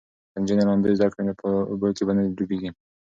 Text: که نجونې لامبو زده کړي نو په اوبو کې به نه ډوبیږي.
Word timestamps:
که 0.33 0.37
نجونې 0.41 0.63
لامبو 0.67 0.97
زده 0.99 1.07
کړي 1.11 1.23
نو 1.27 1.33
په 1.41 1.47
اوبو 1.71 1.87
کې 1.95 2.03
به 2.07 2.13
نه 2.17 2.21
ډوبیږي. 2.37 2.69